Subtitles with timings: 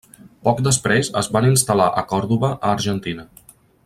[0.47, 3.27] Poc després, es van instal·lar a Còrdova, a Argentina.